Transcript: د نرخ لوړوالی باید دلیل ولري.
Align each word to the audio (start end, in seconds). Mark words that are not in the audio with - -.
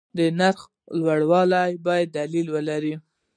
د 0.17 0.19
نرخ 0.39 0.59
لوړوالی 0.99 1.71
باید 1.85 2.07
دلیل 2.17 2.47
ولري. 2.55 2.95